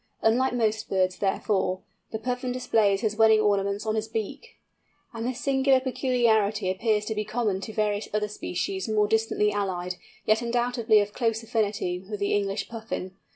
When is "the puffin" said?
2.11-2.51